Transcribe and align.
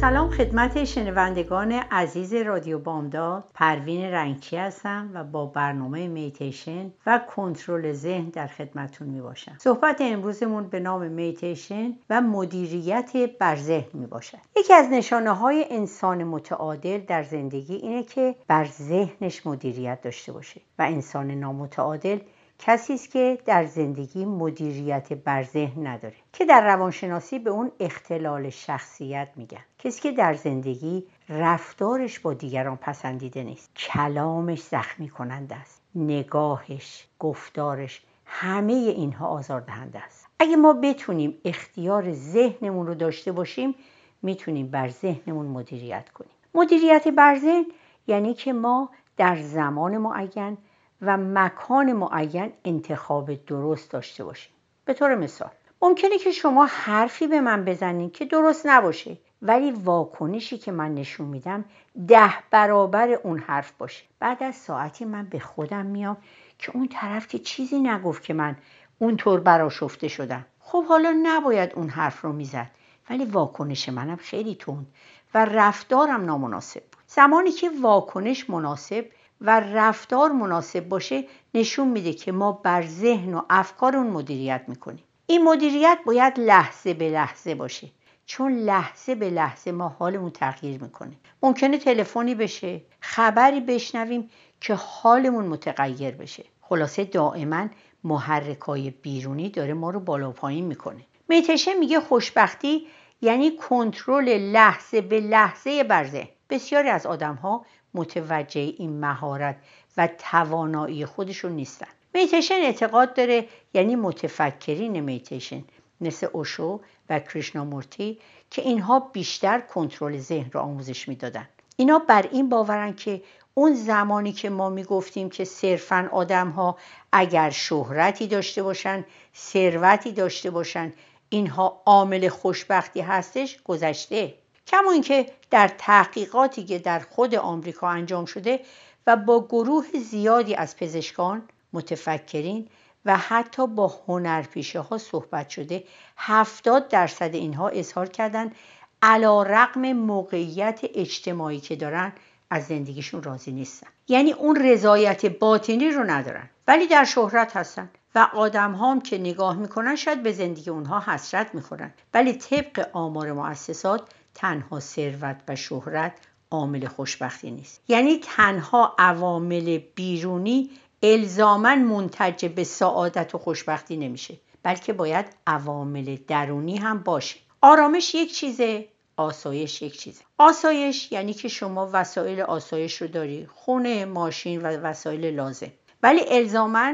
سلام 0.00 0.30
خدمت 0.30 0.84
شنوندگان 0.84 1.72
عزیز 1.72 2.34
رادیو 2.34 2.78
بامداد. 2.78 3.44
پروین 3.54 4.04
رنگچی 4.04 4.56
هستم 4.56 5.10
و 5.14 5.24
با 5.24 5.46
برنامه 5.46 6.08
میتیشن 6.08 6.92
و 7.06 7.20
کنترل 7.36 7.92
ذهن 7.92 8.28
در 8.28 8.46
خدمتون 8.46 9.08
می 9.08 9.20
باشم 9.20 9.56
صحبت 9.58 9.96
امروزمون 10.00 10.68
به 10.68 10.80
نام 10.80 11.06
میتیشن 11.06 11.92
و 12.10 12.20
مدیریت 12.20 13.10
بر 13.38 13.56
ذهن 13.56 13.88
می 13.92 14.06
باشد 14.06 14.38
یکی 14.56 14.74
از 14.74 14.86
نشانه 14.90 15.30
های 15.30 15.64
انسان 15.70 16.24
متعادل 16.24 16.98
در 16.98 17.22
زندگی 17.22 17.74
اینه 17.74 18.02
که 18.02 18.34
بر 18.48 18.64
ذهنش 18.64 19.46
مدیریت 19.46 20.02
داشته 20.02 20.32
باشه 20.32 20.60
و 20.78 20.82
انسان 20.82 21.30
نامتعادل 21.30 22.18
کسی 22.58 22.94
است 22.94 23.10
که 23.10 23.38
در 23.46 23.66
زندگی 23.66 24.24
مدیریت 24.24 25.12
بر 25.12 25.42
ذهن 25.42 25.86
نداره 25.86 26.14
که 26.32 26.44
در 26.44 26.64
روانشناسی 26.64 27.38
به 27.38 27.50
اون 27.50 27.72
اختلال 27.80 28.50
شخصیت 28.50 29.28
میگن. 29.36 29.64
کسی 29.78 30.02
که 30.02 30.12
در 30.12 30.34
زندگی 30.34 31.06
رفتارش 31.28 32.18
با 32.18 32.34
دیگران 32.34 32.76
پسندیده 32.76 33.42
نیست. 33.42 33.70
کلامش 33.76 34.62
زخمی 34.62 35.08
کننده 35.08 35.54
است. 35.54 35.82
نگاهش 35.94 37.06
گفتارش 37.18 38.02
همه 38.26 38.72
اینها 38.72 39.26
آزاردهنده 39.26 39.98
است. 39.98 40.26
اگه 40.38 40.56
ما 40.56 40.72
بتونیم 40.72 41.38
اختیار 41.44 42.12
ذهنمون 42.12 42.86
رو 42.86 42.94
داشته 42.94 43.32
باشیم 43.32 43.74
می‌تونیم 44.22 44.68
بر 44.70 44.88
ذهنمون 44.88 45.46
مدیریت 45.46 46.08
کنیم. 46.08 46.32
مدیریت 46.54 47.08
بر 47.08 47.38
ذهن 47.38 47.66
یعنی 48.06 48.34
که 48.34 48.52
ما 48.52 48.90
در 49.16 49.36
زمان 49.36 49.98
معین 49.98 50.58
و 51.02 51.16
مکان 51.16 51.92
معین 51.92 52.52
انتخاب 52.64 53.34
درست 53.34 53.90
داشته 53.90 54.24
باشیم. 54.24 54.52
به 54.84 54.94
طور 54.94 55.14
مثال 55.14 55.50
ممکنه 55.82 56.18
که 56.18 56.30
شما 56.30 56.64
حرفی 56.64 57.26
به 57.26 57.40
من 57.40 57.64
بزنید 57.64 58.12
که 58.12 58.24
درست 58.24 58.66
نباشه 58.66 59.18
ولی 59.42 59.70
واکنشی 59.70 60.58
که 60.58 60.72
من 60.72 60.94
نشون 60.94 61.26
میدم 61.26 61.64
ده 62.08 62.30
برابر 62.50 63.08
اون 63.08 63.38
حرف 63.38 63.72
باشه. 63.72 64.04
بعد 64.20 64.42
از 64.42 64.54
ساعتی 64.54 65.04
من 65.04 65.24
به 65.24 65.38
خودم 65.38 65.86
میام 65.86 66.16
که 66.58 66.76
اون 66.76 66.88
طرف 66.88 67.28
که 67.28 67.38
چیزی 67.38 67.80
نگفت 67.80 68.22
که 68.22 68.34
من 68.34 68.56
اونطور 68.98 69.40
براشفته 69.40 70.08
شدم. 70.08 70.46
خب 70.60 70.84
حالا 70.84 71.20
نباید 71.22 71.72
اون 71.74 71.88
حرف 71.88 72.20
رو 72.20 72.32
می‌زد 72.32 72.70
ولی 73.10 73.24
واکنش 73.24 73.88
منم 73.88 74.16
خیلی 74.16 74.54
تند 74.54 74.86
و 75.34 75.44
رفتارم 75.44 76.24
نامناسب 76.24 76.80
بود. 76.80 77.02
زمانی 77.06 77.50
که 77.50 77.70
واکنش 77.82 78.50
مناسب 78.50 79.06
و 79.40 79.60
رفتار 79.60 80.32
مناسب 80.32 80.88
باشه 80.88 81.24
نشون 81.54 81.88
میده 81.88 82.12
که 82.12 82.32
ما 82.32 82.52
بر 82.52 82.86
ذهن 82.86 83.34
و 83.34 83.42
افکار 83.50 83.96
اون 83.96 84.06
مدیریت 84.06 84.62
می‌کنیم. 84.68 85.04
این 85.26 85.44
مدیریت 85.44 85.98
باید 86.06 86.40
لحظه 86.40 86.94
به 86.94 87.10
لحظه 87.10 87.54
باشه. 87.54 87.88
چون 88.26 88.52
لحظه 88.52 89.14
به 89.14 89.30
لحظه 89.30 89.72
ما 89.72 89.88
حالمون 89.88 90.30
تغییر 90.30 90.82
می‌کنه. 90.82 91.12
ممکنه 91.42 91.78
تلفنی 91.78 92.34
بشه 92.34 92.80
خبری 93.00 93.60
بشنویم 93.60 94.30
که 94.60 94.74
حالمون 94.74 95.44
متغیر 95.44 96.14
بشه. 96.14 96.44
خلاصه 96.60 97.04
دائما 97.04 97.68
محرکای 98.04 98.90
بیرونی 98.90 99.48
داره 99.50 99.74
ما 99.74 99.90
رو 99.90 100.00
بالا 100.00 100.30
پایین 100.30 100.64
می‌کنه. 100.64 101.00
میتشه 101.28 101.74
میگه 101.74 102.00
خوشبختی 102.00 102.86
یعنی 103.20 103.56
کنترل 103.56 104.38
لحظه 104.38 105.00
به 105.00 105.20
لحظه 105.20 105.84
بر 105.84 106.04
ذهن. 106.04 106.28
بسیاری 106.50 106.88
از 106.88 107.06
آدم 107.06 107.34
ها 107.34 107.66
متوجه 107.94 108.60
این 108.60 109.00
مهارت 109.00 109.56
و 109.96 110.08
توانایی 110.18 111.06
خودشون 111.06 111.52
نیستن. 111.52 111.86
میتیشن 112.14 112.54
اعتقاد 112.54 113.14
داره 113.14 113.48
یعنی 113.74 113.96
متفکرین 113.96 115.00
میتیشن 115.00 115.64
مثل 116.00 116.28
اوشو 116.32 116.80
و 117.10 117.20
کریشنامورتی 117.20 118.18
که 118.50 118.62
اینها 118.62 119.00
بیشتر 119.00 119.60
کنترل 119.60 120.18
ذهن 120.18 120.50
را 120.52 120.60
آموزش 120.60 121.08
می‌دادن. 121.08 121.48
اینا 121.76 121.98
بر 121.98 122.28
این 122.32 122.48
باورن 122.48 122.94
که 122.94 123.22
اون 123.54 123.74
زمانی 123.74 124.32
که 124.32 124.50
ما 124.50 124.70
می‌گفتیم 124.70 125.30
که 125.30 125.44
صرفا 125.44 126.08
آدم 126.12 126.50
ها 126.50 126.78
اگر 127.12 127.50
شهرتی 127.50 128.26
داشته 128.26 128.62
باشن 128.62 129.04
ثروتی 129.36 130.12
داشته 130.12 130.50
باشن 130.50 130.92
اینها 131.28 131.82
عامل 131.86 132.28
خوشبختی 132.28 133.00
هستش 133.00 133.62
گذشته. 133.62 134.34
کما 134.68 134.90
اینکه 134.90 135.26
در 135.50 135.68
تحقیقاتی 135.68 136.64
که 136.64 136.78
در 136.78 136.98
خود 136.98 137.34
آمریکا 137.34 137.88
انجام 137.88 138.24
شده 138.24 138.60
و 139.06 139.16
با 139.16 139.46
گروه 139.46 139.86
زیادی 140.10 140.54
از 140.54 140.76
پزشکان 140.76 141.42
متفکرین 141.72 142.68
و 143.04 143.16
حتی 143.16 143.66
با 143.66 144.00
هنرپیشه 144.06 144.80
ها 144.80 144.98
صحبت 144.98 145.48
شده 145.48 145.84
هفتاد 146.16 146.88
درصد 146.88 147.34
اینها 147.34 147.68
اظهار 147.68 148.08
کردند 148.08 148.54
علا 149.02 149.42
رقم 149.42 149.92
موقعیت 149.92 150.80
اجتماعی 150.94 151.60
که 151.60 151.76
دارن 151.76 152.12
از 152.50 152.66
زندگیشون 152.66 153.22
راضی 153.22 153.52
نیستن. 153.52 153.86
یعنی 154.08 154.32
اون 154.32 154.56
رضایت 154.56 155.26
باطنی 155.26 155.90
رو 155.90 156.04
ندارن 156.04 156.50
ولی 156.68 156.86
در 156.86 157.04
شهرت 157.04 157.56
هستن 157.56 157.90
و 158.14 158.28
آدم 158.34 158.74
هم 158.74 159.00
که 159.00 159.18
نگاه 159.18 159.56
می‌کنن 159.56 159.96
شاید 159.96 160.22
به 160.22 160.32
زندگی 160.32 160.70
اونها 160.70 161.00
حسرت 161.00 161.54
می‌خورن. 161.54 161.92
ولی 162.14 162.32
طبق 162.32 162.88
آمار 162.92 163.32
مؤسسات 163.32 164.02
تنها 164.38 164.80
ثروت 164.80 165.36
و 165.48 165.56
شهرت 165.56 166.12
عامل 166.50 166.86
خوشبختی 166.86 167.50
نیست. 167.50 167.80
یعنی 167.88 168.18
تنها 168.22 168.94
عوامل 168.98 169.78
بیرونی 169.94 170.70
الزاما 171.02 171.74
منتج 171.74 172.46
به 172.46 172.64
سعادت 172.64 173.34
و 173.34 173.38
خوشبختی 173.38 173.96
نمیشه 173.96 174.36
بلکه 174.62 174.92
باید 174.92 175.26
عوامل 175.46 176.16
درونی 176.28 176.76
هم 176.76 176.98
باشه. 176.98 177.36
آرامش 177.62 178.14
یک 178.14 178.34
چیزه 178.34 178.88
آسایش 179.16 179.82
یک 179.82 179.98
چیزه. 179.98 180.24
آسایش 180.38 181.12
یعنی 181.12 181.34
که 181.34 181.48
شما 181.48 181.90
وسایل 181.92 182.40
آسایش 182.40 183.02
رو 183.02 183.08
داری 183.08 183.48
خونه 183.54 184.04
ماشین 184.04 184.62
و 184.62 184.66
وسایل 184.66 185.24
لازم. 185.24 185.72
ولی 186.02 186.20
الزاما 186.28 186.92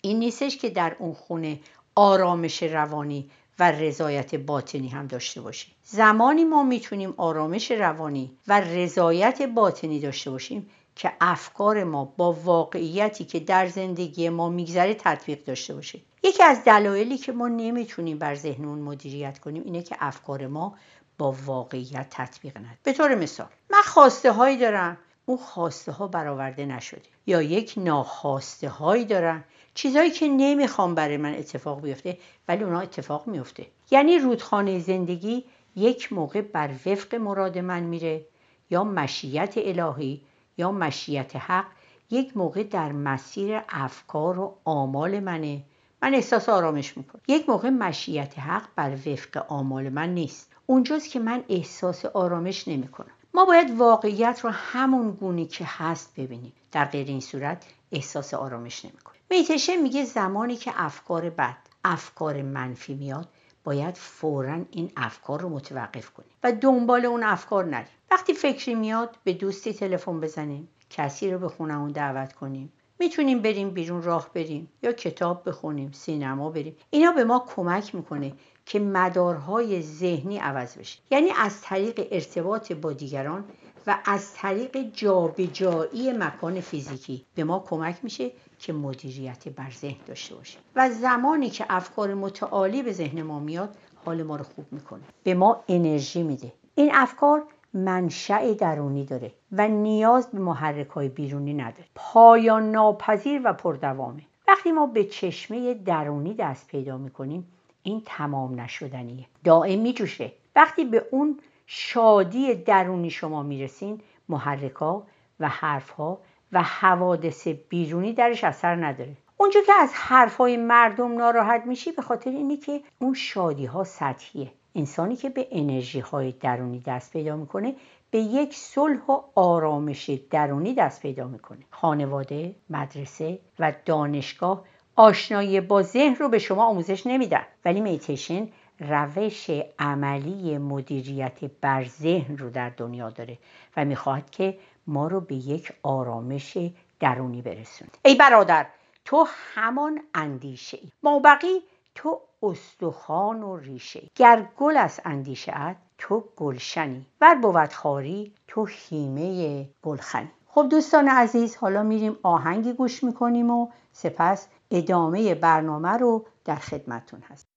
این 0.00 0.18
نیستش 0.18 0.56
که 0.56 0.70
در 0.70 0.96
اون 0.98 1.14
خونه 1.14 1.60
آرامش 1.94 2.62
روانی 2.62 3.30
و 3.58 3.72
رضایت 3.72 4.34
باطنی 4.34 4.88
هم 4.88 5.06
داشته 5.06 5.40
باشیم. 5.40 5.74
زمانی 5.82 6.44
ما 6.44 6.62
می‌تونیم 6.62 7.14
آرامش 7.16 7.70
روانی 7.70 8.36
و 8.48 8.60
رضایت 8.60 9.42
باطنی 9.42 10.00
داشته 10.00 10.30
باشیم 10.30 10.70
که 10.96 11.12
افکار 11.20 11.84
ما 11.84 12.04
با 12.04 12.32
واقعیتی 12.32 13.24
که 13.24 13.40
در 13.40 13.66
زندگی 13.66 14.28
ما 14.28 14.48
میگذره 14.48 14.94
تطبیق 14.94 15.44
داشته 15.44 15.74
باشه. 15.74 16.00
یکی 16.22 16.42
از 16.42 16.64
دلایلی 16.64 17.18
که 17.18 17.32
ما 17.32 17.48
نمی‌تونیم 17.48 18.18
بر 18.18 18.34
ذهنمون 18.34 18.78
مدیریت 18.78 19.38
کنیم 19.38 19.62
اینه 19.64 19.82
که 19.82 19.96
افکار 20.00 20.46
ما 20.46 20.74
با 21.18 21.34
واقعیت 21.46 22.06
تطبیق 22.10 22.58
ند 22.58 22.78
به 22.82 22.92
طور 22.92 23.14
مثال 23.14 23.48
من 23.70 23.82
خواسته 23.84 24.32
هایی 24.32 24.56
دارم 24.56 24.98
اون 25.26 25.38
خواسته 25.38 25.92
ها 25.92 26.06
برآورده 26.06 26.66
نشده. 26.66 27.02
یا 27.26 27.42
یک 27.42 27.74
ناخواسته 27.76 28.68
هایی 28.68 29.04
دارم 29.04 29.44
چیزهایی 29.74 30.10
که 30.10 30.28
نمی‌خوام 30.28 30.94
برای 30.94 31.16
من 31.16 31.34
اتفاق 31.34 31.82
بیفته 31.82 32.18
ولی 32.48 32.64
اونا 32.64 32.80
اتفاق 32.80 33.26
میفته. 33.26 33.66
یعنی 33.90 34.18
رودخانه 34.18 34.78
زندگی 34.78 35.44
یک 35.76 36.12
موقع 36.12 36.40
بر 36.40 36.70
وفق 36.86 37.14
مراد 37.14 37.58
من 37.58 37.82
میره. 37.82 38.24
یا 38.70 38.84
مشیت 38.84 39.54
الهی 39.56 40.22
یا 40.58 40.72
مشیت 40.72 41.36
حق 41.36 41.66
یک 42.10 42.36
موقع 42.36 42.62
در 42.62 42.92
مسیر 42.92 43.60
افکار 43.68 44.38
و 44.38 44.56
آمال 44.64 45.20
منه. 45.20 45.62
من 46.02 46.14
احساس 46.14 46.48
آرامش 46.48 46.96
می‌کنم. 46.96 47.20
یک 47.28 47.48
موقع 47.48 47.70
مشیت 47.70 48.38
حق 48.38 48.68
بر 48.76 48.90
وفق 49.06 49.44
آمال 49.48 49.88
من 49.88 50.14
نیست. 50.14 50.52
اونجاست 50.66 51.10
که 51.10 51.18
من 51.18 51.44
احساس 51.48 52.04
آرامش 52.04 52.68
نمی‌کنم. 52.68 53.15
ما 53.36 53.44
باید 53.44 53.70
واقعیت 53.70 54.40
رو 54.42 54.50
همون 54.50 55.10
گونی 55.10 55.46
که 55.46 55.64
هست 55.68 56.12
ببینیم. 56.16 56.52
در 56.72 56.84
غیر 56.84 57.06
این 57.06 57.20
صورت 57.20 57.66
احساس 57.92 58.34
آرامش 58.34 58.84
نمی‌کنیم. 58.84 59.20
میتشه 59.30 59.76
میگه 59.76 60.04
زمانی 60.04 60.56
که 60.56 60.72
افکار 60.76 61.30
بد 61.30 61.56
افکار 61.84 62.42
منفی 62.42 62.94
میاد 62.94 63.28
باید 63.64 63.94
فورا 63.96 64.60
این 64.70 64.92
افکار 64.96 65.40
رو 65.40 65.48
متوقف 65.48 66.10
کنیم 66.10 66.30
و 66.42 66.52
دنبال 66.52 67.04
اون 67.04 67.22
افکار 67.22 67.64
نریم. 67.64 67.86
وقتی 68.10 68.34
فکری 68.34 68.74
میاد 68.74 69.16
به 69.24 69.32
دوستی 69.32 69.72
تلفن 69.72 70.20
بزنیم 70.20 70.68
کسی 70.90 71.30
رو 71.30 71.38
به 71.38 71.48
خونمون 71.48 71.92
دعوت 71.92 72.32
کنیم. 72.32 72.72
می‌تونیم 72.98 73.42
بریم 73.42 73.70
بیرون 73.70 74.02
راه 74.02 74.30
بریم 74.34 74.68
یا 74.82 74.92
کتاب 74.92 75.48
بخونیم 75.48 75.92
سینما 75.92 76.50
بریم. 76.50 76.76
اینا 76.90 77.12
به 77.12 77.24
ما 77.24 77.46
کمک 77.56 77.94
می‌کنه 77.94 78.32
که 78.66 78.78
مدارهای 78.78 79.82
ذهنی 79.82 80.38
عوض 80.38 80.78
بشه. 80.78 80.98
یعنی 81.10 81.30
از 81.38 81.62
طریق 81.62 82.08
ارتباط 82.10 82.72
با 82.72 82.92
دیگران 82.92 83.44
و 83.86 83.98
از 84.04 84.34
طریق 84.34 84.78
جابجایی 84.92 86.12
مکان 86.12 86.60
فیزیکی 86.60 87.24
به 87.34 87.44
ما 87.44 87.64
کمک 87.68 87.96
میشه 88.02 88.30
که 88.58 88.72
مدیریت 88.72 89.48
بر 89.48 89.70
ذهن 89.70 90.00
داشته 90.06 90.34
باشه. 90.34 90.58
و 90.76 90.90
زمانی 90.90 91.50
که 91.50 91.66
افکار 91.68 92.14
متعالی 92.14 92.82
به 92.82 92.92
ذهن 92.92 93.22
ما 93.22 93.38
میاد 93.38 93.76
حال 94.04 94.22
ما 94.22 94.36
رو 94.36 94.44
خوب 94.44 94.66
می‌کنه. 94.70 95.02
به 95.24 95.34
ما 95.34 95.64
انرژی 95.68 96.22
میده. 96.22 96.52
این 96.74 96.90
افکار 96.94 97.42
منشأ 97.74 98.52
درونی 98.52 99.04
داره 99.04 99.32
و 99.52 99.68
نیاز 99.68 100.30
به 100.30 100.38
محرک 100.38 100.88
های 100.88 101.08
بیرونی 101.08 101.54
نداره. 101.54 101.84
پایان 101.94 102.70
ناپذیر 102.70 103.40
و 103.44 103.52
پردوامه. 103.52 104.22
وقتی 104.48 104.72
ما 104.72 104.86
به 104.86 105.04
چشمه 105.04 105.74
درونی 105.74 106.34
دست 106.34 106.66
پیدا 106.66 106.98
می‌کنیم 106.98 107.52
این 107.86 108.02
تمام 108.06 108.60
نشدنیه. 108.60 109.26
دائم 109.44 109.80
میجوشه. 109.80 110.32
وقتی 110.56 110.84
به 110.84 111.06
اون 111.10 111.40
شادی 111.66 112.54
درونی 112.54 113.10
شما 113.10 113.42
می‌رسین 113.42 114.00
محرکا 114.28 115.02
و 115.40 115.48
حرفها 115.48 116.18
و 116.52 116.62
حوادث 116.62 117.48
بیرونی 117.48 118.12
درش 118.12 118.44
اثر 118.44 118.86
نداره. 118.86 119.16
اونجا 119.36 119.60
که 119.66 119.72
از 119.80 119.90
حرفهای 119.94 120.56
مردم 120.56 121.12
ناراحت 121.12 121.62
میشی 121.66 121.92
به 121.92 122.02
خاطر 122.02 122.30
اینه 122.30 122.56
که 122.56 122.80
اون 122.98 123.14
شادی 123.14 123.66
ها 123.66 123.84
سطحیه. 123.84 124.52
انسانی 124.74 125.16
که 125.16 125.28
به 125.28 125.48
انرژی 125.50 126.00
های 126.00 126.32
درونی 126.32 126.80
دست 126.86 127.12
پیدا 127.12 127.36
می‌کنه 127.36 127.74
به 128.10 128.18
یک 128.18 128.54
صلح 128.54 129.06
و 129.06 129.20
آرامش 129.34 130.10
درونی 130.30 130.74
دست 130.74 131.02
پیدا 131.02 131.28
می‌کنه. 131.28 131.64
خانواده، 131.70 132.54
مدرسه 132.70 133.38
و 133.58 133.72
دانشگاه 133.84 134.64
آشنایی 134.96 135.60
با 135.60 135.82
ذهن 135.82 136.14
رو 136.14 136.28
به 136.28 136.38
شما 136.38 136.64
آموزش 136.64 137.06
نمیدن. 137.06 137.42
ولی 137.64 137.80
میتیشن 137.80 138.48
روش 138.80 139.50
عملی 139.78 140.58
مدیریت 140.58 141.44
بر 141.60 141.84
ذهن 141.84 142.38
رو 142.38 142.50
در 142.50 142.70
دنیا 142.70 143.10
داره 143.10 143.38
و 143.76 143.84
می‌خواهد 143.84 144.30
که 144.30 144.58
ما 144.86 145.06
رو 145.06 145.20
به 145.20 145.34
یک 145.34 145.72
آرامش 145.82 146.58
درونی 147.00 147.42
برسونه. 147.42 147.90
ای 148.04 148.14
برادر 148.14 148.66
تو 149.04 149.26
همان 149.54 150.00
اندیشه 150.14 150.78
ای 150.82 150.88
ما 151.02 151.18
بقی 151.18 151.62
تو 151.94 152.20
استخوان 152.42 153.42
و 153.42 153.56
ریشه. 153.56 154.02
گر 154.14 154.46
گل 154.56 154.76
از 154.76 155.00
اندیشه 155.04 155.76
تو 155.98 156.24
گلشنی. 156.36 157.06
ور 157.20 157.34
بود 157.34 157.72
خاری 157.72 158.32
تو 158.48 158.64
خیمه 158.64 159.68
گلخنی. 159.82 160.30
خب 160.48 160.68
دوستان 160.70 161.08
عزیز 161.08 161.56
حالا 161.56 161.82
میریم 161.82 162.16
آهنگی 162.22 162.72
گوش 162.72 163.04
می‌کنیم 163.04 163.50
و 163.50 163.68
سپس 163.92 164.48
ادامه 164.70 165.34
برنامه 165.34 165.88
رو 165.88 166.26
در 166.44 166.56
خدمتون 166.56 167.22
هست 167.22 167.55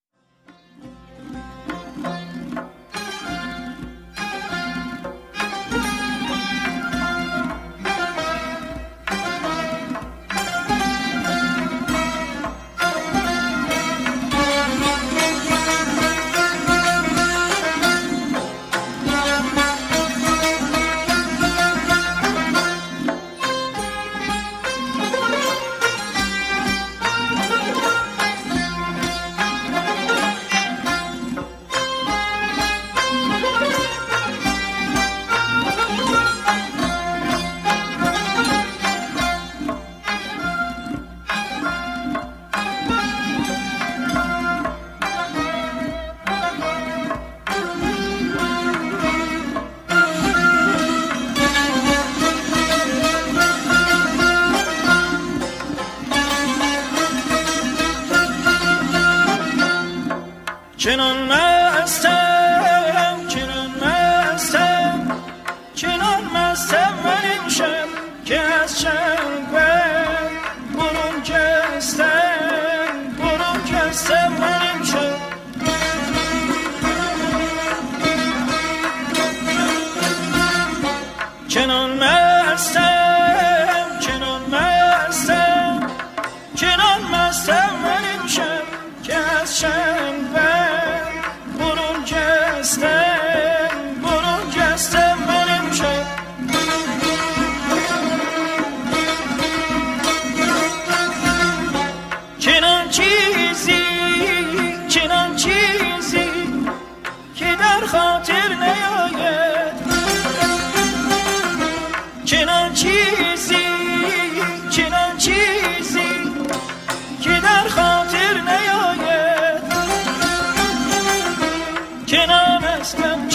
Kenan 122.10 122.64
Esmem 122.64 123.30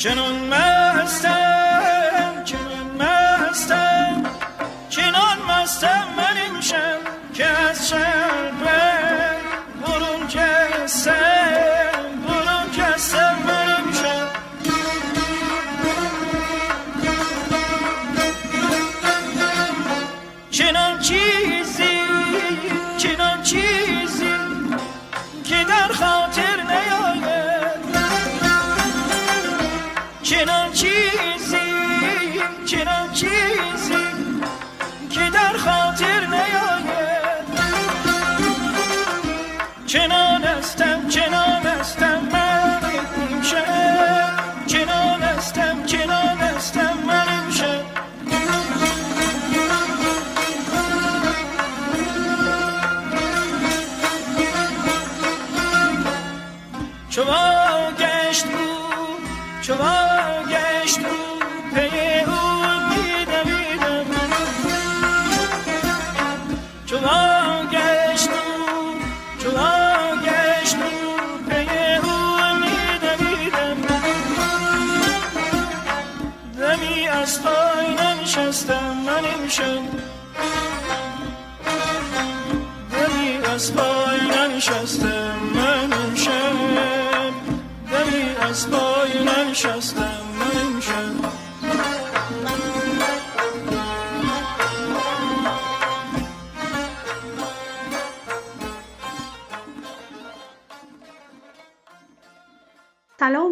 چنان 0.00 0.34
مستم 0.48 1.39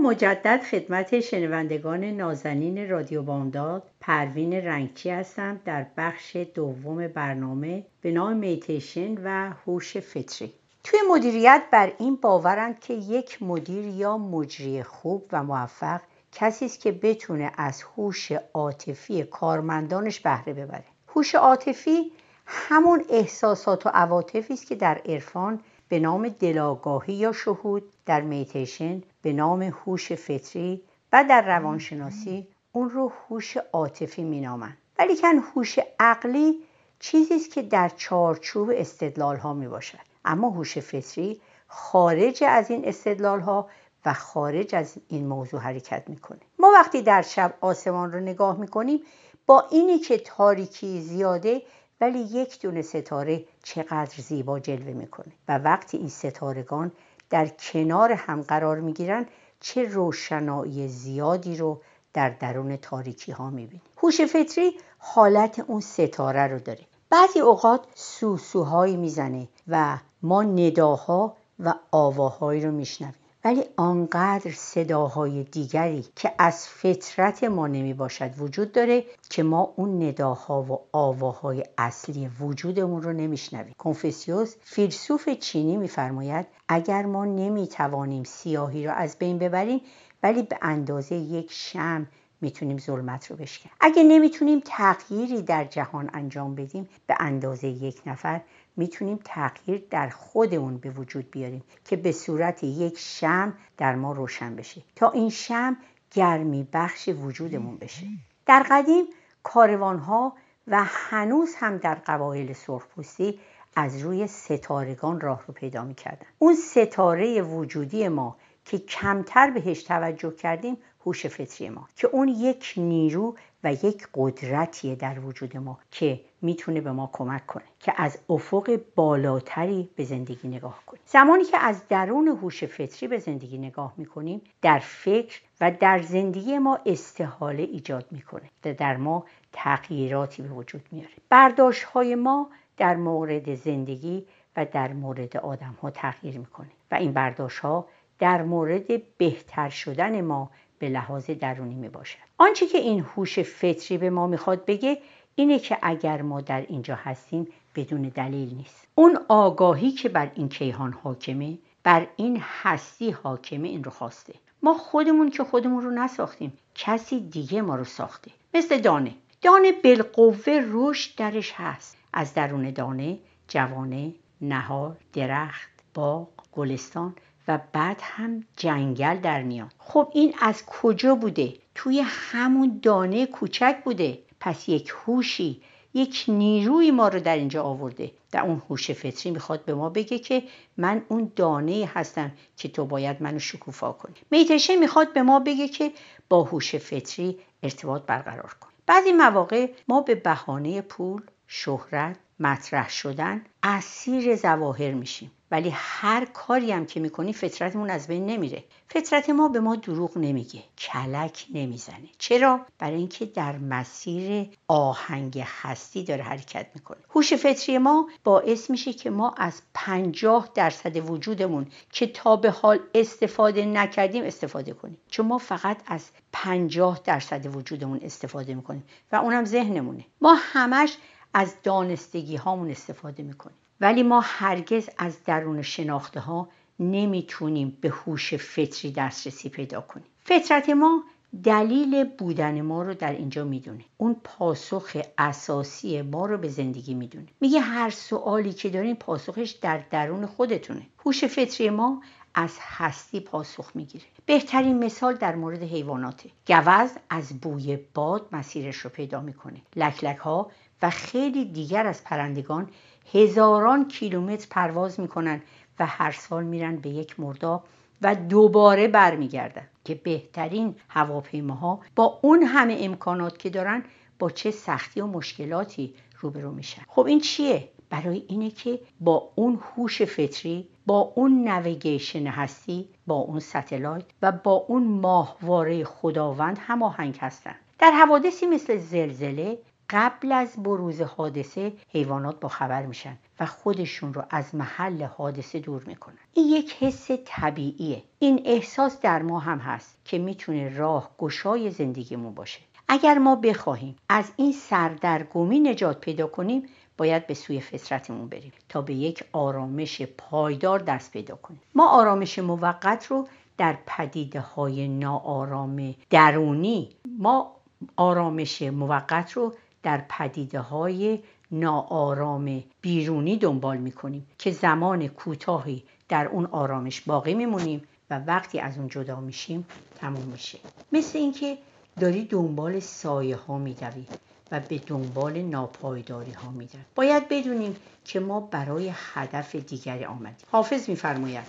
مجدد 0.08 0.62
خدمت 0.62 1.20
شنوندگان 1.20 2.04
نازنین 2.04 2.90
رادیو 2.90 3.22
بامداد 3.22 3.82
پروین 4.00 4.52
رنگچی 4.52 5.10
هستم 5.10 5.60
در 5.64 5.86
بخش 5.96 6.36
دوم 6.36 7.08
برنامه 7.08 7.84
به 8.00 8.10
نام 8.10 8.36
میتیشن 8.36 9.14
و 9.24 9.52
هوش 9.66 9.96
فطری. 9.96 10.52
توی 10.84 10.98
مدیریت 11.10 11.62
بر 11.72 11.92
این 11.98 12.16
باورند 12.16 12.80
که 12.80 12.94
یک 12.94 13.42
مدیر 13.42 13.84
یا 13.84 14.18
مجری 14.18 14.82
خوب 14.82 15.24
و 15.32 15.42
موفق 15.42 16.00
کسی 16.32 16.64
است 16.64 16.80
که 16.80 16.92
بتونه 16.92 17.52
از 17.56 17.82
هوش 17.82 18.32
عاطفی 18.54 19.22
کارمندانش 19.22 20.20
بهره 20.20 20.52
ببره. 20.52 20.84
هوش 21.08 21.34
عاطفی 21.34 22.12
همون 22.46 23.04
احساسات 23.10 23.86
و 23.86 23.90
عواطفی 23.94 24.54
است 24.54 24.66
که 24.66 24.74
در 24.74 25.00
عرفان 25.06 25.60
به 25.88 25.98
نام 25.98 26.28
دلاگاهی 26.28 27.14
یا 27.14 27.32
شهود 27.32 27.92
در 28.06 28.20
میتیشن 28.20 29.02
به 29.22 29.32
نام 29.32 29.62
هوش 29.62 30.12
فطری 30.12 30.82
و 31.12 31.24
در 31.28 31.58
روانشناسی 31.58 32.48
اون 32.72 32.90
رو 32.90 33.12
هوش 33.28 33.56
عاطفی 33.72 34.24
مینامند. 34.24 34.76
ولیکن 34.98 35.38
هوش 35.54 35.78
عقلی 36.00 36.58
چیزی 37.00 37.34
است 37.34 37.50
که 37.50 37.62
در 37.62 37.88
چارچوب 37.88 38.70
استدلال 38.74 39.36
ها 39.36 39.54
می 39.54 39.68
باشد 39.68 39.98
اما 40.24 40.50
هوش 40.50 40.78
فطری 40.78 41.40
خارج 41.66 42.44
از 42.44 42.70
این 42.70 42.88
استدلال 42.88 43.40
ها 43.40 43.68
و 44.06 44.12
خارج 44.14 44.74
از 44.74 44.94
این 45.08 45.26
موضوع 45.26 45.60
حرکت 45.60 46.02
می‌کنه. 46.06 46.40
ما 46.58 46.70
وقتی 46.74 47.02
در 47.02 47.22
شب 47.22 47.54
آسمان 47.60 48.12
رو 48.12 48.20
نگاه 48.20 48.56
می‌کنیم 48.56 49.00
با 49.46 49.64
اینی 49.70 49.98
که 49.98 50.18
تاریکی 50.18 51.00
زیاده 51.00 51.62
ولی 52.00 52.18
یک 52.18 52.60
دونه 52.60 52.82
ستاره 52.82 53.44
چقدر 53.62 54.14
زیبا 54.22 54.60
جلوه 54.60 54.92
می‌کنه 54.92 55.32
و 55.48 55.58
وقتی 55.58 55.96
این 55.96 56.08
ستارگان 56.08 56.92
در 57.30 57.46
کنار 57.48 58.12
هم 58.12 58.42
قرار 58.42 58.80
می‌گیرن 58.80 59.26
چه 59.60 59.84
روشنایی 59.84 60.88
زیادی 60.88 61.56
رو 61.56 61.80
در 62.12 62.30
درون 62.30 62.76
تاریکی 62.76 63.32
ها 63.32 63.50
می‌بینیم. 63.50 63.82
هوش 64.02 64.20
فطری 64.20 64.72
حالت 64.98 65.58
اون 65.58 65.80
ستاره 65.80 66.46
رو 66.46 66.58
داره. 66.58 66.80
بعضی 67.10 67.40
اوقات 67.40 67.84
سوسوهایی 67.94 68.96
می‌زنه 68.96 69.48
و 69.68 69.98
ما 70.22 70.42
نداها 70.42 71.36
و 71.58 71.74
آواهایی 71.90 72.60
رو 72.60 72.72
میشنویم. 72.72 73.14
ولی 73.44 73.64
آنقدر 73.76 74.50
صداهای 74.50 75.44
دیگری 75.44 76.04
که 76.16 76.32
از 76.38 76.68
فطرت 76.68 77.44
ما 77.44 77.66
نمی 77.66 77.94
باشد 77.94 78.30
وجود 78.38 78.72
داره 78.72 79.04
که 79.30 79.42
ما 79.42 79.72
اون 79.76 80.02
نداها 80.02 80.62
و 80.62 80.78
آواهای 80.92 81.64
اصلی 81.78 82.30
وجودمون 82.40 83.02
رو 83.02 83.12
نمیشنویم. 83.12 83.74
کنفوسیوس 83.78 84.54
فیلسوف 84.62 85.28
چینی 85.28 85.76
میفرماید 85.76 86.46
اگر 86.68 87.06
ما 87.06 87.24
نمی‌توانیم 87.24 88.24
سیاهی 88.24 88.86
رو 88.86 88.92
از 88.92 89.16
بین 89.18 89.38
ببریم 89.38 89.80
ولی 90.22 90.42
به 90.42 90.58
اندازه 90.62 91.14
یک 91.14 91.52
شم 91.52 92.06
می‌تونیم 92.40 92.78
ظلمت 92.78 93.30
رو 93.30 93.36
بشکنیم. 93.36 93.72
اگه 93.80 94.02
نمی‌تونیم 94.02 94.62
تغییری 94.64 95.42
در 95.42 95.64
جهان 95.64 96.10
انجام 96.12 96.54
بدیم 96.54 96.88
به 97.06 97.14
اندازه 97.20 97.68
یک 97.68 98.00
نفر 98.06 98.40
می‌تونیم 98.78 99.18
تغییر 99.24 99.86
در 99.90 100.08
خودمون 100.08 100.78
به 100.78 100.90
وجود 100.90 101.30
بیاریم 101.30 101.64
که 101.84 101.96
به 101.96 102.12
صورت 102.12 102.64
یک 102.64 102.98
شم 102.98 103.52
در 103.76 103.94
ما 103.94 104.12
روشن 104.12 104.56
بشه. 104.56 104.82
تا 104.96 105.10
این 105.10 105.30
شم 105.30 105.76
گرمی 106.10 106.68
بخش 106.72 107.08
وجودمون 107.08 107.76
بشه. 107.76 108.06
در 108.46 108.66
قدیم 108.70 109.04
کاروانها 109.42 110.32
و 110.66 110.84
هنوز 110.84 111.54
هم 111.54 111.76
در 111.76 111.94
قبایل 111.94 112.52
سرخپوستی 112.52 113.40
از 113.76 114.02
روی 114.02 114.26
ستارگان 114.26 115.20
راه 115.20 115.42
رو 115.46 115.54
پیدا 115.54 115.84
می‌کردن. 115.84 116.26
اون 116.38 116.54
ستاره 116.54 117.42
وجودی 117.42 118.08
ما 118.08 118.36
که 118.64 118.78
کمتر 118.78 119.50
بهش 119.50 119.82
توجه 119.82 120.30
کردیم 120.30 120.76
هوش 121.06 121.26
فطری 121.26 121.68
ما. 121.68 121.88
که 121.96 122.06
اون 122.06 122.28
یک 122.28 122.74
نیرو 122.76 123.36
و 123.64 123.72
یک 123.72 124.08
قدرتیه 124.14 124.94
در 124.94 125.18
وجود 125.18 125.56
ما 125.56 125.78
که 125.90 126.20
می‌تونه 126.42 126.80
به 126.80 126.92
ما 126.92 127.10
کمک 127.12 127.46
کنه 127.46 127.64
که 127.80 127.92
از 127.96 128.18
افق 128.28 128.80
بالاتری 128.94 129.90
به 129.96 130.04
زندگی 130.04 130.48
نگاه 130.48 130.82
کنیم. 130.86 131.02
زمانی 131.06 131.44
که 131.44 131.58
از 131.58 131.88
درون 131.88 132.28
هوش 132.28 132.64
فطری 132.64 133.08
به 133.08 133.18
زندگی 133.18 133.58
نگاه 133.58 133.94
می‌کنیم 133.96 134.40
در 134.62 134.78
فکر 134.78 135.40
و 135.60 135.70
در 135.70 136.02
زندگی 136.02 136.58
ما 136.58 136.78
استحاله 136.86 137.62
ایجاد 137.62 138.06
می‌کنه 138.10 138.50
و 138.64 138.74
در 138.74 138.96
ما 138.96 139.24
تغییراتی 139.52 140.42
به 140.42 140.48
وجود 140.48 140.82
میاره. 140.92 141.14
برداشت 141.28 141.84
های 141.84 142.14
ما 142.14 142.50
در 142.76 142.96
مورد 142.96 143.54
زندگی 143.54 144.26
و 144.56 144.64
در 144.64 144.92
مورد 144.92 145.36
آدم 145.36 145.76
ها 145.82 145.90
تغییر 145.90 146.38
می‌کنه 146.38 146.70
و 146.90 146.94
این 146.94 147.12
برداشت 147.12 147.58
ها 147.58 147.86
در 148.18 148.42
مورد 148.42 149.16
بهتر 149.18 149.68
شدن 149.68 150.20
ما 150.20 150.50
به 150.78 150.88
لحاظ 150.88 151.30
درونی 151.30 151.74
می 151.74 151.88
باشد. 151.88 152.18
آنچه 152.38 152.66
که 152.66 152.78
این 152.78 153.00
هوش 153.00 153.38
فطری 153.38 153.98
به 153.98 154.10
ما 154.10 154.26
می‌خواد 154.26 154.64
بگه 154.64 154.98
اینه 155.34 155.58
که 155.58 155.78
اگر 155.82 156.22
ما 156.22 156.40
در 156.40 156.60
اینجا 156.60 156.94
هستیم 156.94 157.48
بدون 157.76 158.02
دلیل 158.02 158.54
نیست. 158.54 158.86
اون 158.94 159.18
آگاهی 159.28 159.90
که 159.90 160.08
بر 160.08 160.30
این 160.34 160.48
کیهان 160.48 160.92
حاکمه 160.92 161.58
بر 161.82 162.06
این 162.16 162.42
هستی 162.62 163.10
حاکمه 163.10 163.68
این 163.68 163.84
رو 163.84 163.90
خواسته. 163.90 164.34
ما 164.62 164.74
خودمون 164.74 165.30
که 165.30 165.44
خودمون 165.44 165.84
رو 165.84 165.90
نساختیم 165.90 166.52
کسی 166.74 167.20
دیگه 167.20 167.62
ما 167.62 167.76
رو 167.76 167.84
ساخته. 167.84 168.30
مثل 168.54 168.80
دانه. 168.80 169.14
دانه 169.42 169.72
بالقوه 169.72 170.64
رشد 170.72 171.18
درش 171.18 171.52
هست. 171.56 171.96
از 172.12 172.34
درون 172.34 172.70
دانه 172.70 173.18
جوانه 173.48 174.12
نهار 174.40 174.96
درخت 175.12 175.70
باغ 175.94 176.28
گلستان 176.52 177.14
و 177.48 177.58
بعد 177.72 178.00
هم 178.02 178.44
جنگل 178.56 179.16
در 179.16 179.42
میاد 179.42 179.74
خب 179.78 180.10
این 180.14 180.34
از 180.40 180.66
کجا 180.66 181.14
بوده؟ 181.14 181.54
توی 181.74 182.00
همون 182.06 182.80
دانه 182.82 183.26
کوچک 183.26 183.76
بوده. 183.84 184.18
پس 184.40 184.68
یک 184.68 184.92
هوشی 185.06 185.62
یک 185.94 186.24
نیروی 186.28 186.90
ما 186.90 187.08
رو 187.08 187.20
در 187.20 187.36
اینجا 187.36 187.62
آورده. 187.62 188.10
در 188.32 188.40
اون 188.40 188.62
هوش 188.70 188.90
فطری 188.90 189.30
می‌خواد 189.30 189.64
به 189.64 189.74
ما 189.74 189.88
بگه 189.88 190.18
که 190.18 190.42
من 190.76 191.02
اون 191.08 191.32
دانه 191.36 191.90
هستم 191.94 192.32
که 192.56 192.68
تو 192.68 192.84
باید 192.84 193.22
منو 193.22 193.38
شکوفا 193.38 193.92
کنی. 193.92 194.14
میتشه 194.30 194.76
می‌خواد 194.76 195.12
به 195.12 195.22
ما 195.22 195.40
بگه 195.40 195.68
که 195.68 195.92
با 196.28 196.42
هوش 196.42 196.76
فطری 196.76 197.38
ارتباط 197.62 198.02
برقرار 198.02 198.56
کن. 198.60 198.68
بعضی 198.86 199.12
مواقع 199.12 199.70
ما 199.88 200.00
به 200.00 200.14
بهانه 200.14 200.80
پول 200.80 201.22
شهرت 201.46 202.16
مطرح 202.40 202.90
شدن 202.90 203.42
اسیر 203.62 204.36
زواهر 204.36 204.90
میشیم. 204.90 205.30
ولی 205.50 205.70
هر 205.74 206.24
کاری 206.24 206.72
هم 206.72 206.86
که 206.86 207.00
می‌کنی 207.00 207.32
فطرتمون 207.32 207.90
از 207.90 208.06
بین 208.06 208.26
نمیره. 208.26 208.64
فطرت 208.88 209.30
ما 209.30 209.48
به 209.48 209.60
ما 209.60 209.76
دروغ 209.76 210.18
نمیگه 210.18 210.62
کلک 210.78 211.46
نمی‌زنه. 211.54 212.08
چرا؟ 212.18 212.60
برای 212.78 212.96
اینکه 212.96 213.26
در 213.26 213.58
مسیر 213.58 214.48
آهنگ 214.68 215.44
هستی 215.62 216.04
داره 216.04 216.22
حرکت 216.22 216.66
می‌کنه. 216.74 216.98
هوش 217.10 217.34
فطری 217.34 217.78
ما 217.78 218.08
باعث 218.24 218.70
میشه 218.70 218.92
که 218.92 219.10
ما 219.10 219.34
از 219.36 219.62
پنجاه 219.74 220.50
درصد 220.54 221.10
وجودمون 221.10 221.66
که 221.92 222.06
تا 222.06 222.36
به 222.36 222.50
حال 222.50 222.78
استفاده 222.94 223.64
نکردیم 223.64 224.24
استفاده 224.24 224.72
کنیم. 224.72 224.98
چون 225.10 225.26
ما 225.26 225.38
فقط 225.38 225.78
از 225.86 226.10
پنجاه 226.32 227.00
درصد 227.04 227.56
وجودمون 227.56 228.00
استفاده 228.02 228.54
می‌کنیم 228.54 228.84
و 229.12 229.16
اونم 229.16 229.44
ذهنمونه. 229.44 230.04
ما 230.20 230.36
همش 230.38 230.96
از 231.38 231.54
دانستگی 231.62 232.36
هامون 232.36 232.70
استفاده 232.70 233.22
می‌کنیم. 233.22 233.56
ولی 233.80 234.02
ما 234.02 234.20
هرگز 234.20 234.88
از 234.98 235.24
درون 235.24 235.62
شناخته 235.62 236.20
ها 236.20 236.48
نمی‌تونیم 236.80 237.78
به 237.80 237.88
هوش 237.88 238.34
فطری 238.34 238.92
دسترسی 238.92 239.48
پیدا 239.48 239.80
کنیم. 239.80 240.06
فطرت 240.24 240.68
ما 240.68 241.02
دلیل 241.44 242.04
بودن 242.04 242.60
ما 242.60 242.82
رو 242.82 242.94
در 242.94 243.12
اینجا 243.12 243.44
می‌دونه. 243.44 243.84
اون 243.96 244.16
پاسخ 244.24 244.96
اساسی 245.18 246.02
ما 246.02 246.26
رو 246.26 246.38
به 246.38 246.48
زندگی 246.48 246.94
می‌دونه. 246.94 247.26
میگه 247.40 247.60
هر 247.60 247.90
سوالی 247.90 248.52
که 248.52 248.70
دارین 248.70 248.96
پاسخش 248.96 249.50
در 249.50 249.80
درون 249.90 250.26
خودتونه. 250.26 250.82
هوش 251.04 251.24
فطری 251.24 251.70
ما 251.70 252.02
از 252.34 252.56
هستی 252.60 253.20
پاسخ 253.20 253.70
می‌گیره. 253.74 254.04
بهترین 254.26 254.84
مثال 254.84 255.14
در 255.14 255.34
مورد 255.34 255.62
حیواناته. 255.62 256.30
گوزن 256.46 256.90
از 257.10 257.40
بوی 257.40 257.78
باد 257.94 258.26
مسیرش 258.32 258.76
رو 258.76 258.90
پیدا 258.90 259.20
می‌کنه. 259.20 259.60
لکلک 259.76 260.16
ها 260.16 260.50
و 260.82 260.90
خیلی 260.90 261.44
دیگر 261.44 261.86
از 261.86 262.04
پرندگان 262.04 262.70
هزاران 263.12 263.88
کیلومتر 263.88 264.46
پرواز 264.50 265.00
می‌کنن 265.00 265.42
و 265.78 265.86
هر 265.86 266.10
سال 266.10 266.44
میرن 266.44 266.76
به 266.76 266.88
یک 266.88 267.20
مرداب 267.20 267.64
و 268.02 268.14
دوباره 268.14 268.88
برمیگردن 268.88 269.68
که 269.84 269.94
بهترین 269.94 270.74
هواپیماها 270.88 271.80
با 271.96 272.18
اون 272.22 272.42
همه 272.42 272.76
امکانات 272.80 273.38
که 273.38 273.50
دارن 273.50 273.84
با 274.18 274.30
چه 274.30 274.50
سختی 274.50 275.00
و 275.00 275.06
مشکلاتی 275.06 275.94
روبرو 276.20 276.52
میشن. 276.52 276.82
خب 276.88 277.06
این 277.06 277.20
چیه؟ 277.20 277.68
برای 277.90 278.22
اینه 278.28 278.50
که 278.50 278.80
با 279.00 279.30
اون 279.34 279.60
هوش 279.76 280.02
فطری 280.02 280.68
با 280.86 281.12
اون 281.14 281.48
navigation 281.48 282.26
هستی 282.26 282.88
با 283.06 283.14
اون 283.14 283.40
satellite 283.40 284.04
و 284.22 284.32
با 284.32 284.52
اون 284.52 284.84
ماهواره 284.84 285.84
خداوند 285.84 286.58
هماهنگ 286.60 287.18
هستن. 287.20 287.54
در 287.78 287.90
حوادثی 287.90 288.46
مثل 288.46 288.76
زلزله 288.76 289.58
قبل 289.90 290.32
از 290.32 290.62
بروز 290.62 291.00
حادثه 291.00 291.72
حیوانات 291.88 292.40
با 292.40 292.48
خبر 292.48 292.86
میشن 292.86 293.18
و 293.40 293.46
خودشون 293.46 294.14
رو 294.14 294.22
از 294.30 294.54
محل 294.54 295.02
حادثه 295.02 295.58
دور 295.58 295.82
می‌کنن. 295.86 296.18
این 296.34 296.46
یک 296.48 296.76
حس 296.80 297.10
طبیعیه. 297.24 298.02
این 298.18 298.42
احساس 298.44 299.00
در 299.00 299.22
ما 299.22 299.38
هم 299.38 299.58
هست 299.58 299.96
که 300.04 300.18
می‌تونه 300.18 300.76
راه 300.76 301.10
گشای 301.18 301.70
زندگیمون 301.70 302.34
باشه. 302.34 302.60
اگر 302.88 303.18
ما 303.18 303.36
بخواهیم 303.36 303.96
از 304.08 304.32
این 304.36 304.52
سردرگمی 304.52 305.60
نجات 305.60 306.00
پیدا 306.00 306.26
کنیم 306.26 306.62
باید 306.96 307.26
به 307.26 307.34
سوی 307.34 307.60
فطرتمون 307.60 308.28
بریم 308.28 308.52
تا 308.68 308.82
به 308.82 308.94
یک 308.94 309.24
آرامش 309.32 310.02
پایدار 310.02 310.78
دست 310.78 311.12
پیدا 311.12 311.36
کنیم. 311.36 311.60
ما 311.74 311.88
آرامش 311.88 312.38
موقت 312.38 313.06
رو 313.06 313.28
در 313.58 313.78
پدیده 313.86 314.40
های 314.40 314.88
ناآرام 314.88 315.94
درونی 316.10 316.88
ما 317.18 317.52
آرامش 317.96 318.62
موقت 318.62 319.32
رو 319.32 319.54
در 319.82 320.04
پدیده 320.08 320.60
های 320.60 321.18
ناآرام 321.50 322.64
بیرونی 322.80 323.36
دنبال 323.36 323.76
می‌کنیم 323.76 324.26
که 324.38 324.50
زمان 324.50 325.08
کوتاهی 325.08 325.82
در 326.08 326.26
اون 326.26 326.46
آرامش 326.46 327.00
باقی 327.00 327.34
میمونیم 327.34 327.82
و 328.10 328.18
وقتی 328.18 328.60
از 328.60 328.78
اون 328.78 328.88
جدا 328.88 329.20
میشیم 329.20 329.66
تموم 330.00 330.24
میشه. 330.24 330.58
مثل 330.92 331.18
اینکه 331.18 331.58
داری 332.00 332.24
دنبال 332.24 332.80
سایه 332.80 333.36
ها 333.36 333.58
میدوی 333.58 334.06
و 334.52 334.60
به 334.60 334.78
دنبال 334.78 335.42
ناپایداری 335.42 336.32
ها 336.32 336.50
میدوی 336.50 336.80
باید 336.94 337.28
بدونیم 337.28 337.76
که 338.04 338.20
ما 338.20 338.40
برای 338.40 338.92
هدف 339.14 339.54
دیگری 339.54 340.04
آمدیم. 340.04 340.46
حافظ 340.50 340.88
میفرماید 340.88 341.44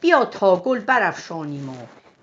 بیا 0.00 0.24
تا 0.24 0.56
گل 0.56 0.78
برافشانیم 0.78 1.68
و 1.68 1.74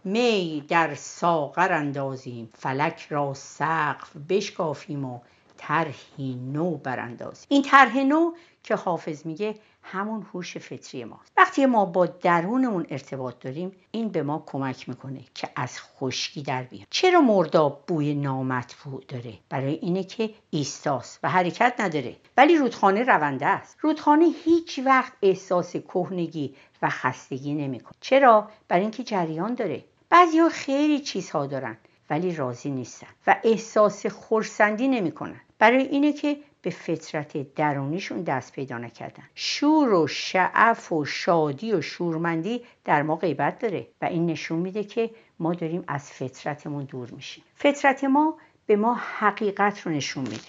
می 0.04 0.66
در 0.68 0.96
ساغر 0.96 1.74
اندازیم. 1.74 2.50
فلک 2.58 3.08
را 3.10 3.34
سقف 3.34 4.12
بشکافیم 4.30 5.06
و 5.06 5.20
طرحی 5.58 6.36
نو 6.36 6.78
براندازیم 6.78 7.46
این 7.50 7.62
طرح 7.62 7.98
نو 7.98 8.32
که 8.64 8.76
حافظ 8.76 9.26
میگه 9.26 9.56
همون 9.84 10.26
هوش 10.34 10.58
فطری 10.58 11.04
ماست. 11.04 11.32
وقتی 11.38 11.66
ما 11.66 11.86
با 11.86 12.06
درونمون 12.06 12.86
ارتباط 12.90 13.40
داریم 13.40 13.72
این 13.92 14.10
به 14.10 14.24
ما 14.24 14.44
کمک 14.46 14.90
می‌کنه 14.90 15.20
که 15.34 15.50
از 15.56 15.80
خشکی 15.82 16.42
در 16.42 16.64
بیایم. 16.64 16.88
چرا 16.90 17.22
مرداب 17.22 17.84
بوی 17.88 18.14
نامطبوع 18.16 19.04
داره؟ 19.08 19.34
برای 19.50 19.74
اینه 19.74 20.04
که 20.04 20.30
ایستاست 20.50 21.20
و 21.24 21.30
حرکت 21.30 21.76
نداره. 21.80 22.16
ولی 22.38 22.58
رودخانه 22.58 23.04
رونده 23.04 23.46
است. 23.46 23.78
رودخانه 23.82 24.26
هیچ 24.46 24.80
وقت 24.86 25.14
احساس 25.22 25.76
کهنگی 25.76 26.56
و 26.82 26.90
خستگی 26.90 27.54
نمی‌کنه. 27.54 27.94
چرا؟ 28.02 28.50
برای 28.68 28.82
اینکه 28.82 29.04
جریان 29.04 29.54
داره. 29.54 29.84
بعضیا 30.10 30.50
خیلی 30.50 31.00
چیزها 31.00 31.48
دارن 31.48 31.78
ولی 32.10 32.36
راضی 32.36 32.72
نیستن 32.72 33.08
و 33.28 33.36
احساس 33.44 34.06
خورسندی 34.06 34.88
نمی‌کنن. 34.88 35.42
برای 35.60 35.84
اینه 35.84 36.14
که 36.14 36.38
به 36.62 36.70
فطرت 36.70 37.54
درونیشون 37.56 38.24
دست 38.24 38.54
پیدا 38.54 38.78
نکردن. 38.78 39.24
شور 39.36 39.94
و 39.94 40.08
شعف 40.08 40.92
و 40.92 41.06
شادی 41.06 41.74
و 41.74 41.82
شورمندی 41.82 42.62
در 42.86 43.02
ما 43.02 43.16
غیبت 43.16 43.60
داره 43.60 43.88
و 44.02 44.06
این 44.06 44.26
نشون 44.26 44.60
میده 44.60 44.84
که 44.84 45.10
ما 45.40 45.54
داریم 45.54 45.84
از 45.88 46.12
فطرتمون 46.12 46.84
دور 46.84 47.12
میشیم. 47.12 47.44
فطرت 47.56 48.04
ما 48.04 48.38
به 48.66 48.76
ما 48.76 48.94
حقیقت 48.94 49.82
رو 49.82 49.92
نشون 49.92 50.24
میده 50.24 50.48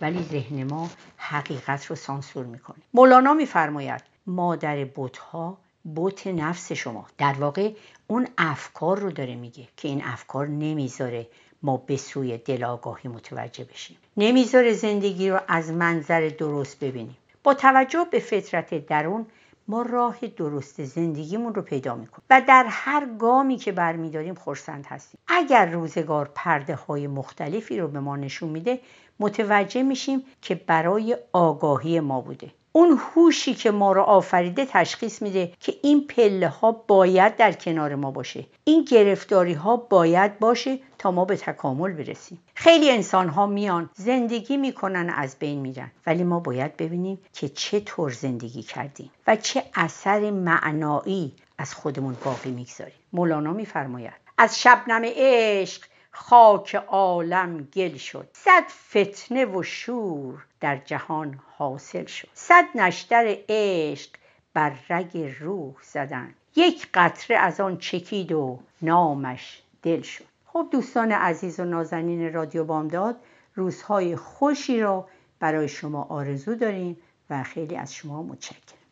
ولی 0.00 0.22
ذهن 0.22 0.64
ما 0.64 0.90
حقیقت 1.16 1.86
رو 1.86 1.96
سانسور 1.96 2.46
می‌کنه. 2.46 2.76
مولانا 2.94 3.34
میفرماید 3.34 4.02
مادر 4.26 4.84
بتها 4.96 5.58
بوت 5.94 6.26
نفس 6.26 6.72
شما. 6.72 7.06
در 7.18 7.32
واقع 7.32 7.72
اون 8.06 8.28
افکار 8.38 8.98
رو 8.98 9.10
داره 9.10 9.34
میگه 9.34 9.68
که 9.76 9.88
این 9.88 10.02
افکار 10.04 10.46
نمی‌ذاره 10.46 11.26
ما 11.62 11.76
به 11.76 11.96
سوی 11.96 12.38
دلاگاهی 12.38 13.08
متوجه 13.08 13.64
بشیم. 13.64 13.96
نمی‌ذاره 14.16 14.72
زندگی 14.72 15.30
رو 15.30 15.40
از 15.48 15.70
منظر 15.70 16.30
درست 16.38 16.80
ببینیم. 16.80 17.16
با 17.44 17.54
توجه 17.54 18.06
به 18.10 18.18
فطرت 18.18 18.86
درون 18.86 19.26
ما 19.68 19.82
راه 19.82 20.18
درست 20.36 20.84
زندگیمون 20.84 21.54
رو 21.54 21.62
پیدا 21.62 21.94
می‌کنیم 21.94 22.24
و 22.30 22.42
در 22.48 22.66
هر 22.68 23.06
گامی 23.18 23.56
که 23.56 23.72
برمیداریم 23.72 24.34
خورسند 24.34 24.86
هستیم. 24.86 25.20
اگر 25.28 25.70
روزگار 25.70 26.30
پرده 26.34 26.74
های 26.74 27.06
مختلفی 27.06 27.78
رو 27.78 27.88
به 27.88 28.00
ما 28.00 28.16
نشون 28.16 28.48
میده 28.48 28.80
متوجه 29.20 29.82
میشیم 29.82 30.22
که 30.42 30.54
برای 30.54 31.16
آگاهی 31.32 32.00
ما 32.00 32.20
بوده. 32.20 32.50
اون 32.76 33.00
هوشی 33.14 33.54
که 33.54 33.70
ما 33.70 33.92
رو 33.92 34.02
آفریده 34.02 34.66
تشخیص 34.70 35.22
میده 35.22 35.52
که 35.60 35.74
این 35.82 36.06
پله 36.06 36.48
ها 36.48 36.72
باید 36.72 37.36
در 37.36 37.52
کنار 37.52 37.94
ما 37.94 38.10
باشه. 38.10 38.46
این 38.64 38.84
گرفتاری 38.84 39.52
ها 39.52 39.76
باید 39.76 40.38
باشه 40.38 40.78
تا 40.98 41.10
ما 41.10 41.24
به 41.24 41.36
تکامل 41.36 41.92
برسیم. 41.92 42.38
خیلی 42.54 42.90
انسان 42.90 43.28
ها 43.28 43.46
میان 43.46 43.90
زندگی 43.94 44.56
می‌کنن 44.56 45.10
از 45.10 45.36
بین 45.38 45.60
میرن. 45.60 45.90
ولی 46.06 46.24
ما 46.24 46.40
باید 46.40 46.76
ببینیم 46.76 47.18
که 47.32 47.48
چطور 47.48 48.10
زندگی 48.10 48.62
کردیم 48.62 49.10
و 49.26 49.36
چه 49.36 49.62
اثر 49.74 50.30
معنایی 50.30 51.32
از 51.58 51.74
خودمون 51.74 52.16
باقی 52.24 52.50
می‌گذاریم. 52.50 52.94
مولانا 53.12 53.52
میفرماید 53.52 54.12
از 54.38 54.60
شبنم 54.60 55.02
عشق 55.04 55.82
خاک 56.10 56.74
عالم 56.74 57.68
گل 57.74 57.96
شد. 57.96 58.28
صد 58.32 58.64
فتنه 58.90 59.44
و 59.44 59.62
شور 59.62 60.44
در 60.66 60.76
جهان 60.76 61.38
حاصل 61.56 62.04
شد. 62.04 62.28
صد 62.34 62.64
نشتر 62.74 63.36
عشق 63.48 64.10
بر 64.54 64.72
رگ 64.90 65.34
روح 65.40 65.74
زدن. 65.82 66.34
یک 66.56 66.88
قطره 66.94 67.36
از 67.36 67.60
آن 67.60 67.78
چکید 67.78 68.32
و 68.32 68.58
نامش 68.82 69.62
دل 69.82 70.02
شد. 70.02 70.24
خب 70.46 70.68
دوستان 70.72 71.12
عزیز 71.12 71.60
و 71.60 71.64
نازنین 71.64 72.32
رادیو 72.32 72.64
بامداد 72.64 73.16
روزهای 73.54 74.16
خوشی 74.16 74.80
را 74.80 75.08
برای 75.40 75.68
شما 75.68 76.02
آرزو 76.02 76.54
داریم 76.54 76.96
و 77.30 77.42
خیلی 77.42 77.76
از 77.76 77.94
شما 77.94 78.22
متشکرم. 78.22 78.85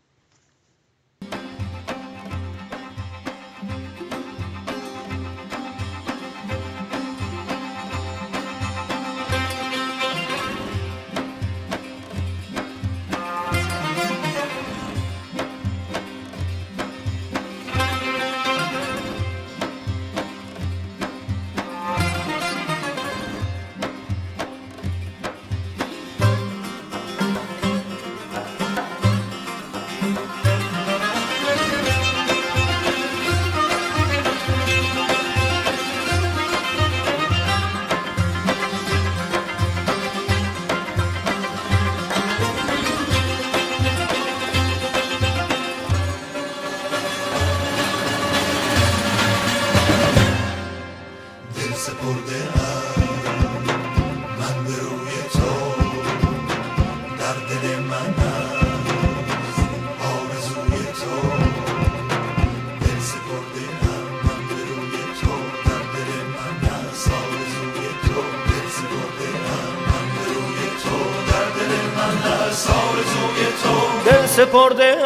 سپرده 74.64 74.96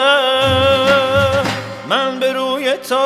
من 1.88 2.21
به 2.21 2.33
روی 2.33 2.77
تو 2.77 2.97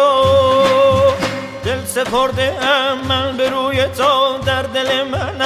دل 1.65 1.85
سپرده 1.85 2.55
من 3.09 3.37
به 3.37 3.49
روی 3.51 3.85
تو 3.85 4.38
در 4.47 4.62
دل 4.62 5.03
من 5.03 5.41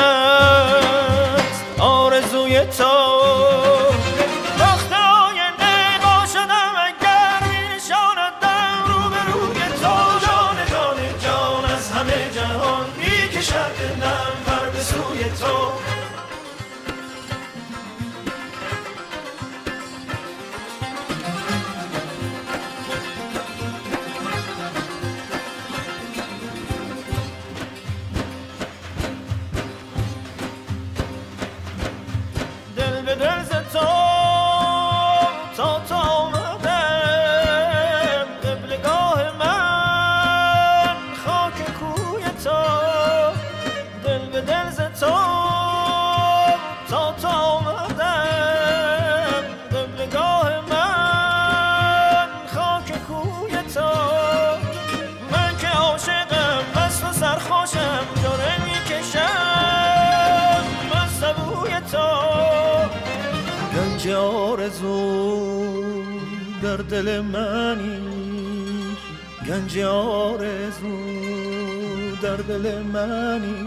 دل 66.91 67.21
منی. 67.21 68.01
گنج 69.49 69.79
آرزو 69.79 70.97
در 72.23 72.37
دل 72.37 72.83
منی. 72.83 73.67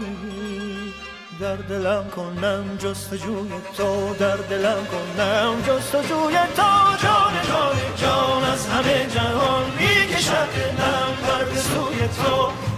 در 1.40 1.56
دلم 1.56 2.04
کنم 2.16 2.64
جستجوی 2.78 3.50
تو 3.76 4.14
در 4.18 4.36
دلم 4.36 4.86
کنم 4.86 5.54
جستجوی 5.66 6.34
تو. 6.56 6.62
جان 7.02 7.32
جان 7.48 7.76
جان 7.96 8.44
از 8.44 8.68
همه 8.68 9.06
جهان 9.14 9.64
می‌کشد 9.78 10.32
دلم 10.32 11.16
بر 11.26 11.60
سوی 11.60 12.08
تو. 12.08 12.69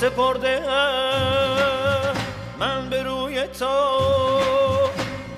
سپرده 0.00 0.60
من 2.58 2.90
به 2.90 3.02
روی 3.02 3.46
تو 3.46 3.66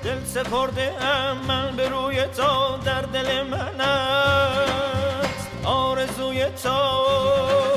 دل 0.03 0.23
سپرده 0.25 0.93
من 1.47 1.75
به 1.75 1.89
روی 1.89 2.23
تو 2.23 2.77
در 2.85 3.01
دل 3.01 3.43
من 3.43 3.81
است 3.81 5.49
آرزوی 5.65 6.45
تو. 6.45 7.70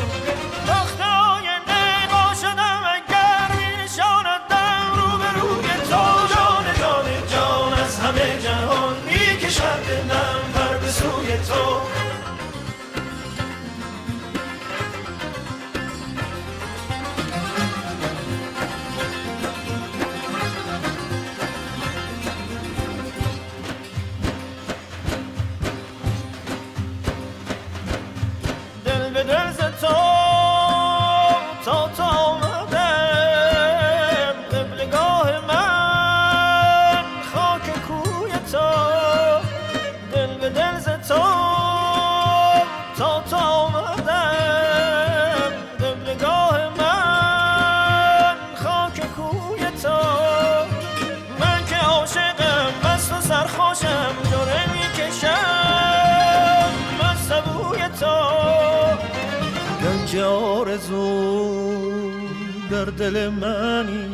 دل 63.04 63.28
منی 63.28 64.08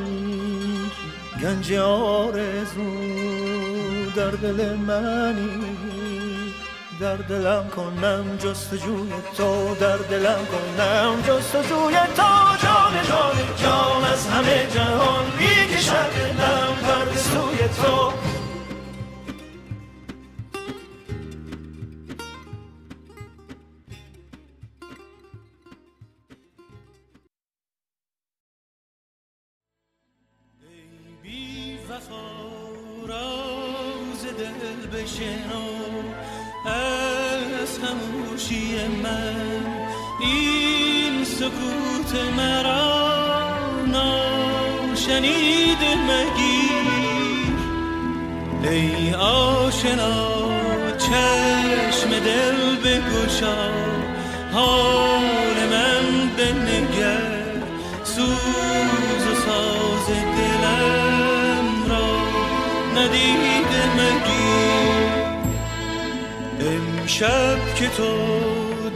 گنج 1.42 1.72
آرزو 1.72 2.90
در 4.16 4.30
دل 4.30 4.74
منی. 4.74 5.50
در 7.00 7.16
دلم 7.16 7.68
کنم 7.76 8.36
جستجوی 8.38 9.12
تو 9.36 9.74
در 9.80 9.96
دلم 9.96 10.46
کنم 10.52 11.22
جستجوی 11.28 11.94
تو. 12.16 12.22
جان 12.62 12.92
جان 13.08 13.36
جان 13.62 14.04
از 14.04 14.26
همه 14.28 14.66
جهان 14.74 15.24
می‌کشد 15.38 16.10
دلم 16.16 16.74
بر 16.82 17.16
سوی 17.16 17.68
تو. 17.82 18.29
وفا 32.00 32.26
راز 33.08 34.22
دل 34.38 34.80
بشنو 34.92 35.66
از 36.66 37.78
خموشی 37.78 38.88
من 39.02 39.66
این 40.20 41.24
سکوت 41.24 42.12
مرا 42.36 43.10
ناشنیده 43.86 45.16
مگی؟ 45.96 46.70
ای 48.70 49.14
آشنا 49.14 50.48
چشم 50.98 52.10
دل 52.24 52.76
بگشا. 52.76 53.70
حال 54.52 55.56
من 55.70 56.28
بنگر 56.36 57.40
سوز 58.04 59.26
و 59.26 59.34
شب 67.20 67.74
که 67.74 67.88
تو 67.88 68.16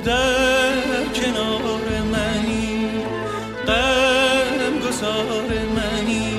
در 0.04 1.04
کنار 1.14 2.02
منی 2.12 2.88
قلب 3.66 4.88
گسار 4.88 5.50
منی. 5.76 6.36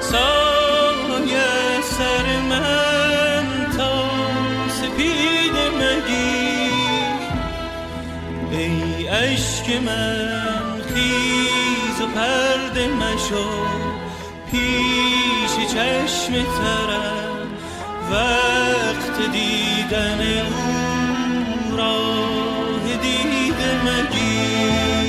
سایه 0.00 1.80
سر 1.82 2.26
من 2.48 3.70
تا 3.76 4.10
سپید 4.68 5.56
مگیر. 5.78 6.72
ای 8.50 9.06
عشق 9.08 9.82
من 9.82 10.82
خیز 10.94 12.00
و 12.00 12.06
پرده 12.14 12.88
مشو. 12.88 14.05
پیش 14.50 15.66
چشم 15.72 16.32
ترم 16.32 17.36
وقت 18.12 19.32
دیدن 19.32 20.20
او 20.40 21.76
راه 21.76 22.96
دیده 23.02 23.70
مگیر. 23.84 25.05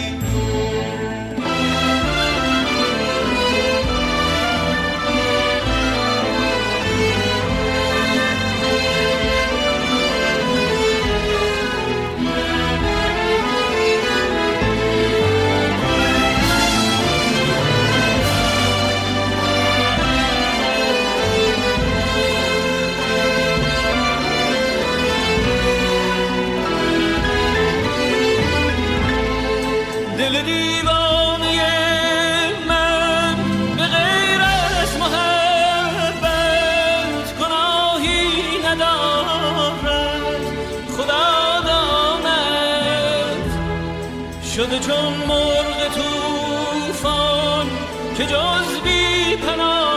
شده 44.58 44.80
چون 44.80 45.14
مرغ 45.28 45.94
توفان 45.96 47.68
که 48.18 48.26
جز 48.26 48.82
بی 48.84 49.36
پناهی 49.36 49.97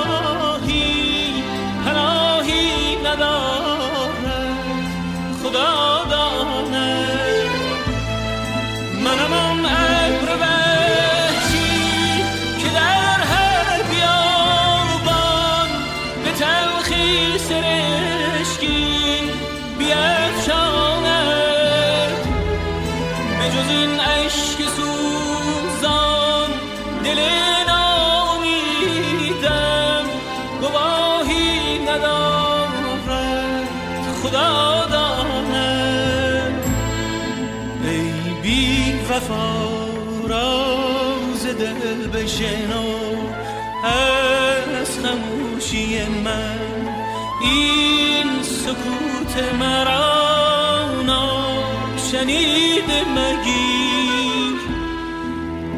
سکوت 48.80 49.34
مرا 49.60 51.02
ناشنیده 51.02 53.00
مگیر 53.16 54.56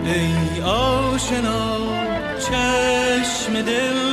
ای 0.04 0.62
آشنا 0.62 1.78
چشم 2.38 3.62
دل 3.62 4.11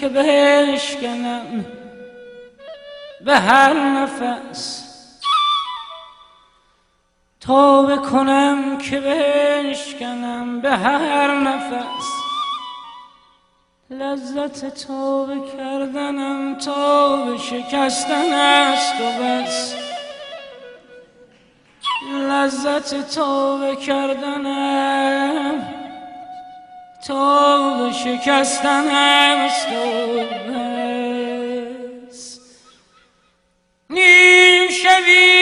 که 0.00 0.08
بشکنم 0.08 1.66
به 3.24 3.38
هر 3.38 3.72
نفس. 3.72 4.86
توبه 7.40 7.96
کنم 7.96 8.78
که 8.78 9.00
بشکنم 9.00 10.60
به 10.60 10.76
هر 10.76 11.40
نفس. 11.40 12.06
لذت 13.90 14.86
توبه 14.86 15.40
کردنم 15.56 16.58
توبه 16.58 17.38
شکستن 17.38 18.32
است 18.32 19.00
و 19.00 19.22
بس. 19.22 19.74
لذت 22.12 23.14
توبه 23.14 23.76
کردنم 23.76 25.79
تو 27.06 27.90
شکستن 28.04 28.88
است 28.88 29.66
نیم 33.90 34.68
شبی 34.68 35.39